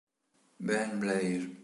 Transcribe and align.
Ben 0.59 0.97
Blair 0.99 1.45